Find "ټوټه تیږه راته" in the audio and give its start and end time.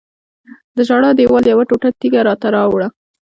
1.69-2.47